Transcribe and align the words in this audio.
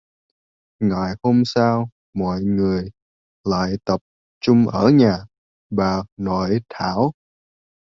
Ngày 0.79 1.15
hôm 1.23 1.41
sau 1.45 1.89
mọi 2.13 2.43
người 2.43 2.89
lại 3.43 3.75
tập 3.85 4.01
trung 4.39 4.67
ở 4.67 4.89
nhà 4.89 5.19
bà 5.69 6.01
nội 6.17 6.61
thảo 6.69 7.11